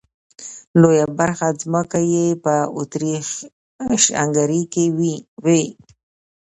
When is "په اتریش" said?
2.43-3.29